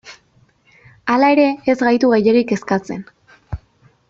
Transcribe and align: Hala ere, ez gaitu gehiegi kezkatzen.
Hala 1.15 1.29
ere, 1.35 1.45
ez 1.75 1.77
gaitu 1.85 2.11
gehiegi 2.17 2.43
kezkatzen. 2.53 3.09